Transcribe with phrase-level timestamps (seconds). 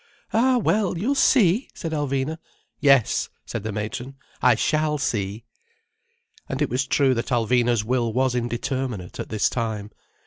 [0.33, 2.39] "Ah, well, you'll see!" said Alvina.
[2.79, 4.15] "Yes," said the matron.
[4.41, 5.43] "I shall see."
[6.49, 9.91] And it was true that Alvina's will was indeterminate, at this time.